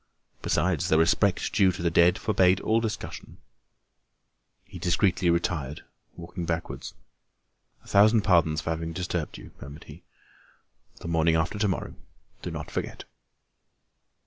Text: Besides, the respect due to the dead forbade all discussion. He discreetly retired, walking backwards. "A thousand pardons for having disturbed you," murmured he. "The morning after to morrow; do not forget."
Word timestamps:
Besides, 0.41 0.87
the 0.89 0.97
respect 0.97 1.53
due 1.53 1.71
to 1.73 1.83
the 1.83 1.91
dead 1.91 2.17
forbade 2.17 2.59
all 2.61 2.79
discussion. 2.81 3.37
He 4.63 4.79
discreetly 4.79 5.29
retired, 5.29 5.83
walking 6.15 6.43
backwards. 6.43 6.95
"A 7.83 7.87
thousand 7.87 8.23
pardons 8.23 8.61
for 8.61 8.71
having 8.71 8.93
disturbed 8.93 9.37
you," 9.37 9.51
murmured 9.61 9.83
he. 9.83 10.01
"The 11.01 11.07
morning 11.07 11.35
after 11.35 11.59
to 11.59 11.67
morrow; 11.67 11.93
do 12.41 12.49
not 12.49 12.71
forget." 12.71 13.03